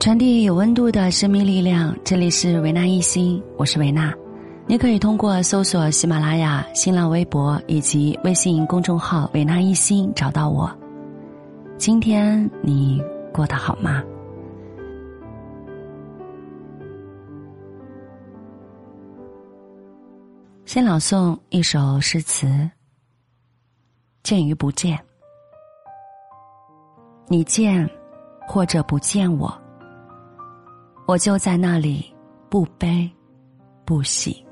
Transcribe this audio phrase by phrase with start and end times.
[0.00, 4.14] 传递有温度的生命力量，这里是维纳一心，我是维纳。
[4.64, 10.70] 你可以通过搜索喜马拉雅、新浪微博以及微信公众号“维纳一心”找到我。
[11.78, 13.02] 今天你
[13.34, 14.00] 过得好吗？
[20.64, 22.70] 先朗诵一首诗词：
[24.22, 24.96] 见与不见。
[27.26, 27.88] 你见
[28.46, 29.52] 或者不见我，
[31.08, 32.04] 我就在那里，
[32.50, 33.10] 不悲
[33.86, 34.44] 不喜。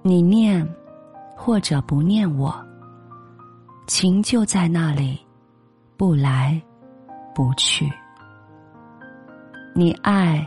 [0.00, 0.66] 你念
[1.36, 2.50] 或者不念我，
[3.86, 5.20] 情就在那里，
[5.98, 6.58] 不来
[7.34, 7.92] 不去。
[9.74, 10.42] 你爱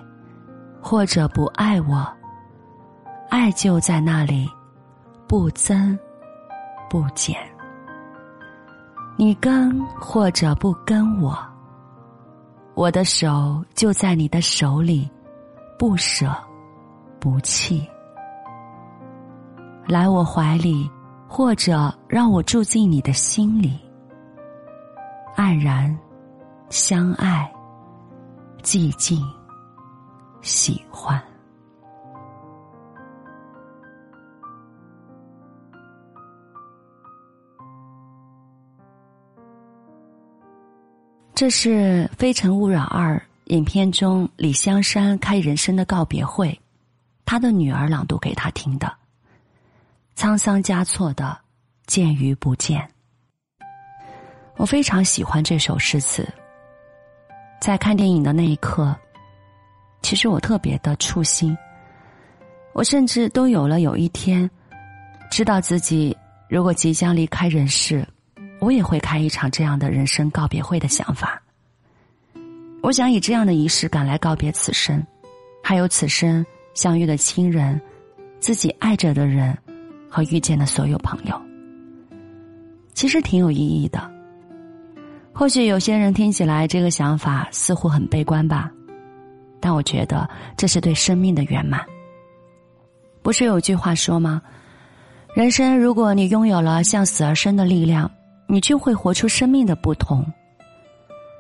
[0.81, 2.04] 或者不爱我，
[3.29, 4.49] 爱就在那里，
[5.27, 5.95] 不增
[6.90, 7.38] 不减。
[9.15, 11.38] 你跟或者不跟我，
[12.77, 15.10] 我的手就在你的手里，
[15.79, 16.32] 不舍
[17.20, 17.84] 不弃。
[19.88, 20.88] 来我怀里，
[21.27, 23.79] 或者让我住进你的心里，
[25.35, 25.98] 黯然
[26.70, 27.51] 相爱，
[28.62, 29.20] 寂静
[30.44, 31.20] 喜欢。
[41.38, 43.16] 这是《非诚勿扰二》
[43.54, 46.60] 影片中李香山开人生的告别会，
[47.26, 48.91] 他的女儿朗读给他听的。
[50.16, 51.38] 沧桑加措的
[51.85, 52.90] 见与不见，
[54.55, 56.27] 我非常喜欢这首诗词。
[57.62, 58.96] 在看电影的那一刻，
[60.01, 61.55] 其实我特别的触心。
[62.74, 64.50] 我甚至都有了有一天，
[65.29, 66.18] 知道自己
[66.50, 68.03] 如果即将离开人世。
[68.59, 71.41] 我也会开一场这样的人生告别会的想法。
[72.81, 75.06] 我想以这样的仪式感来告别此生，
[75.63, 77.79] 还有此生相遇的亲人，
[78.40, 79.57] 自己爱着的人，
[80.09, 81.41] 和遇见的所有朋友。
[82.94, 84.09] 其实挺有意义的。
[85.34, 88.72] 或许有些人听起来这个想法似乎很悲观吧，
[89.59, 91.85] 但我觉得这是对生命的圆满。
[93.22, 94.41] 不是有句话说吗？
[95.35, 98.09] 人生如果你拥有了向死而生的力量。
[98.47, 100.25] 你就会活出生命的不同。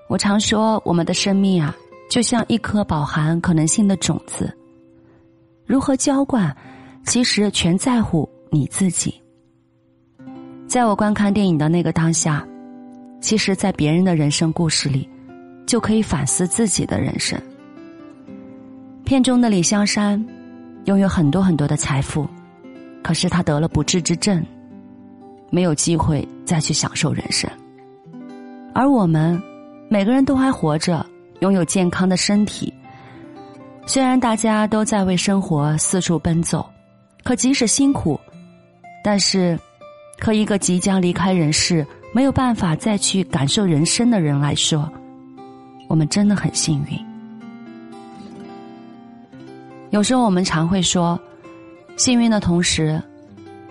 [0.09, 1.75] 我常说，我们的生命啊，
[2.09, 4.55] 就像一颗饱含可能性的种子，
[5.65, 6.55] 如何浇灌，
[7.05, 9.13] 其实全在乎你自己。
[10.67, 12.45] 在我观看电影的那个当下，
[13.21, 15.09] 其实，在别人的人生故事里，
[15.65, 17.41] 就可以反思自己的人生。
[19.05, 20.23] 片中的李香山，
[20.85, 22.27] 拥有很多很多的财富，
[23.01, 24.45] 可是他得了不治之症。
[25.49, 27.49] 没有机会再去享受人生，
[28.73, 29.41] 而我们
[29.89, 31.05] 每个人都还活着，
[31.39, 32.73] 拥有健康的身体。
[33.85, 36.69] 虽然大家都在为生活四处奔走，
[37.23, 38.19] 可即使辛苦，
[39.01, 39.57] 但是，
[40.19, 44.91] 和一个即将离开人世、没有办法再去感受人生的人来说，
[45.87, 46.99] 我们真的很幸运。
[49.91, 51.17] 有时候我们常会说，
[51.95, 53.01] 幸运的同时，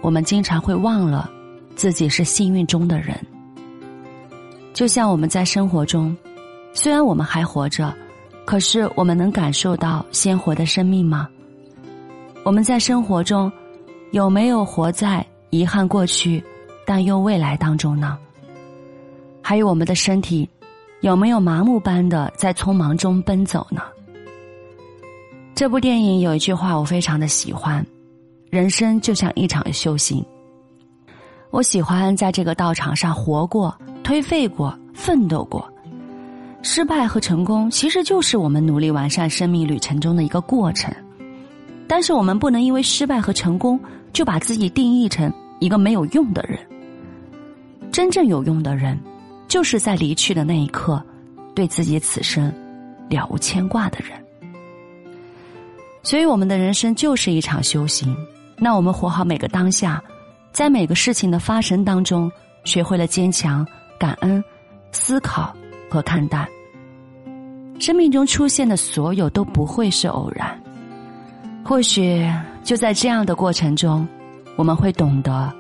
[0.01, 1.31] 我们经常会忘了。
[1.77, 3.15] 自己是幸运中的人，
[4.73, 6.17] 就像我们在生活中，
[6.73, 7.95] 虽然我们还活着，
[8.47, 11.29] 可是我们能感受到鲜活的生命吗？
[12.45, 13.53] 我们在生活中
[14.11, 16.43] 有没有活在遗憾过去、
[16.87, 18.17] 担忧未来当中呢？
[19.43, 20.49] 还有我们的身体
[21.03, 23.83] 有没有麻木般的在匆忙中奔走呢？
[25.55, 27.85] 这部电影有一句话我非常的喜欢：
[28.49, 30.25] 人生就像一场修行。
[31.57, 33.75] 我喜欢在这个道场上活过、
[34.05, 35.67] 颓废过、奋斗过。
[36.61, 40.95] 失败和成功其实就是我们努力完善生命旅程中的一个过程，
[41.89, 43.81] 但是我们不能因为失败和成功
[44.13, 46.59] 就把自己定义成一个没有用的人。
[47.91, 48.99] 真正有用的人，
[49.49, 51.03] 就是在离去的那一刻，
[51.55, 52.53] 对自己此生
[53.09, 54.11] 了无牵挂的人。
[56.03, 58.15] 所以，我们的人生就是一场修行。
[58.59, 60.03] 那我们活好每个当下。
[60.57, 62.33] 在每个事情的发生当中，
[62.65, 63.63] 学会了坚强、
[63.99, 64.43] 感恩、
[64.91, 65.55] 思考
[65.91, 66.49] 和看淡。
[67.79, 70.59] 生命中出现的所有都不会是偶然。
[71.63, 72.27] 或许
[72.65, 74.09] 就在这样的过程中，
[74.57, 75.53] 我们会懂得，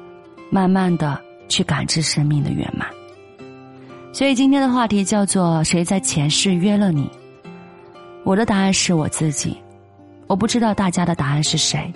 [0.48, 2.88] 慢慢的去感知生命的圆满。
[4.14, 7.06] 所以今天的话题叫做“谁在前世约了你？”
[8.25, 9.58] 我的答案是我自己。
[10.26, 11.93] 我不知道大家的答案是谁，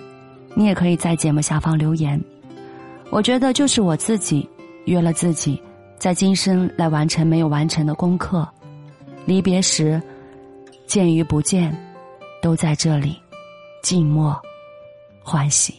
[0.53, 2.23] 你也可以在节目下方留言。
[3.11, 4.49] 我觉得就是我自己
[4.85, 5.61] 约了自己，
[5.99, 8.47] 在今生来完成没有完成的功课。
[9.25, 10.01] 离别时，
[10.87, 11.77] 见与不见，
[12.41, 13.17] 都在这里，
[13.83, 14.33] 静默，
[15.21, 15.75] 欢喜。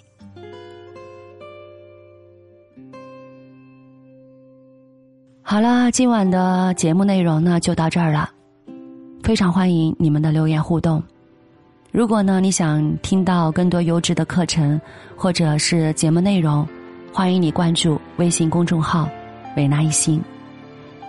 [5.41, 8.29] 好了，今晚的节目内容呢就到这儿了，
[9.23, 11.03] 非常欢迎你们的留言互动。
[11.91, 14.79] 如果呢你想听到更多优质的课程
[15.17, 16.67] 或者是节目内容，
[17.15, 19.07] 欢迎你关注微信公众号
[19.55, 20.19] “维纳一心”。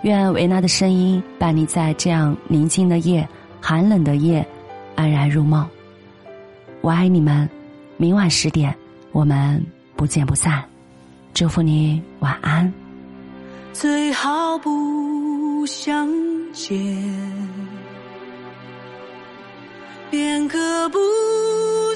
[0.04, 3.26] 愿维纳的声音伴你在这样宁静的夜、
[3.58, 4.46] 寒冷的夜
[4.94, 5.66] 安然入梦。
[6.82, 7.48] 我爱你们，
[7.96, 8.76] 明晚十点
[9.12, 9.64] 我们
[9.96, 10.62] 不见不散。
[11.32, 12.70] 祝福你晚安。
[13.72, 16.06] 最好不相
[16.52, 16.76] 见，
[20.10, 20.58] 便可
[20.90, 20.98] 不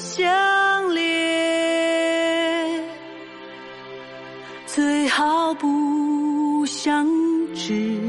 [0.01, 0.27] 相
[6.89, 7.05] 相
[7.53, 7.99] 知，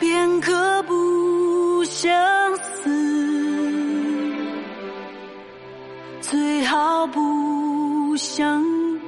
[0.00, 2.88] 便可不相思；
[6.22, 8.64] 最好不相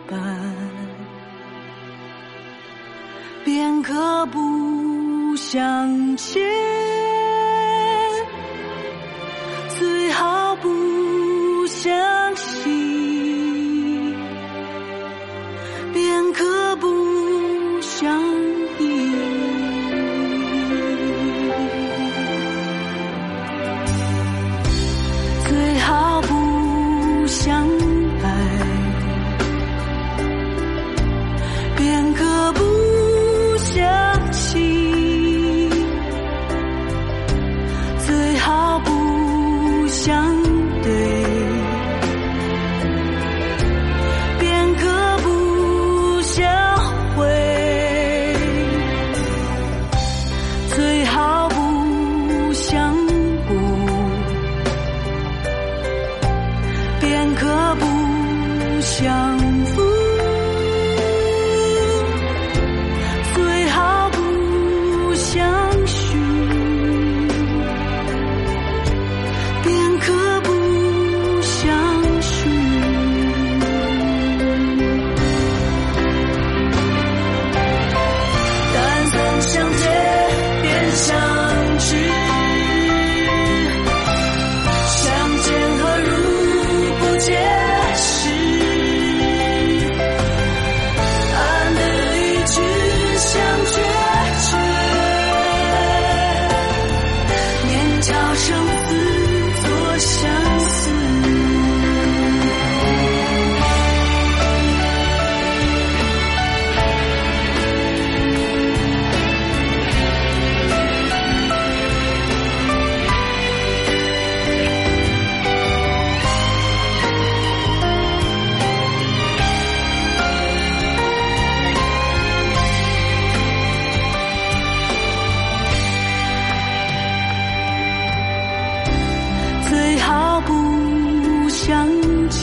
[0.06, 0.18] 伴。
[3.46, 6.42] 便可不相欠，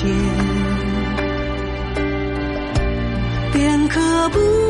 [0.01, 0.11] 天
[3.53, 4.60] 便可不